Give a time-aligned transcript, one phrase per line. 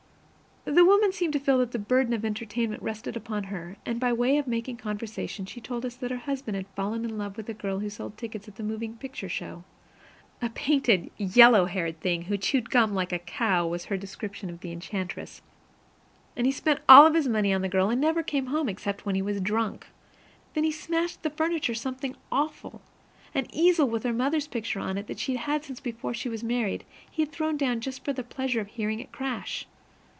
[0.63, 4.13] The woman seemed to feel that the burden of entertainment rested upon her, and by
[4.13, 7.47] way of making conversation, she told us that her husband had fallen in love with
[7.47, 9.63] the girl who sold tickets at a moving picture show
[10.39, 14.59] (a painted, yellow haired thing who chewed gum like a cow, was her description of
[14.59, 15.41] the enchantress),
[16.37, 19.03] and he spent all of his money on the girl, and never came home except
[19.03, 19.87] when he was drunk.
[20.53, 22.81] Then he smashed the furniture something awful.
[23.33, 26.29] An easel, with her mother's picture on it, that she had had since before she
[26.29, 29.65] was married, he had thrown down just for the pleasure of hearing it crash.